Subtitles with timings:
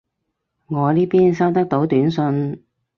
[0.65, 2.63] 我呢邊收得到短信